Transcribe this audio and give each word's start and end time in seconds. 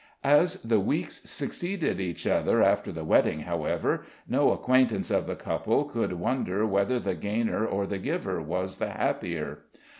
As 0.23 0.63
the 0.63 0.79
weeks 0.79 1.21
succeeded 1.29 2.01
each 2.01 2.25
other 2.25 2.63
after 2.63 2.91
the 2.91 3.03
wedding, 3.03 3.41
however, 3.41 4.01
no 4.27 4.49
acquaintance 4.49 5.11
of 5.11 5.27
the 5.27 5.35
couple 5.35 5.83
could 5.85 6.13
wonder 6.13 6.65
whether 6.65 6.97
the 6.99 7.13
gainer 7.13 7.67
or 7.67 7.85
the 7.85 7.99
giver 7.99 8.41
was 8.41 8.77
the 8.77 8.89
happier. 8.89 9.59